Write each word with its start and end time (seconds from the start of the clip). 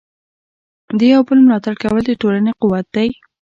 د 0.97 1.01
یو 1.13 1.21
بل 1.27 1.37
ملاتړ 1.45 1.73
کول 1.81 2.03
د 2.05 2.11
ټولنې 2.21 2.51
قوت 2.61 2.85
دی. 2.95 3.09